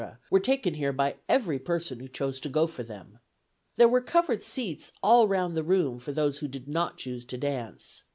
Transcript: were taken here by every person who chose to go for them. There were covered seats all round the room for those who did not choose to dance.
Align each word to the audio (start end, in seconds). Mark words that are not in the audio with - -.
were 0.31 0.39
taken 0.39 0.73
here 0.73 0.91
by 0.91 1.15
every 1.29 1.59
person 1.59 1.99
who 1.99 2.07
chose 2.07 2.39
to 2.39 2.49
go 2.49 2.65
for 2.65 2.81
them. 2.81 3.19
There 3.75 3.87
were 3.87 4.01
covered 4.01 4.41
seats 4.41 4.91
all 5.03 5.27
round 5.27 5.55
the 5.55 5.61
room 5.61 5.99
for 5.99 6.11
those 6.11 6.39
who 6.39 6.47
did 6.47 6.67
not 6.67 6.97
choose 6.97 7.23
to 7.25 7.37
dance. 7.37 8.01